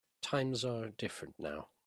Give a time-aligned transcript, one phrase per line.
[0.23, 1.67] Times are different now.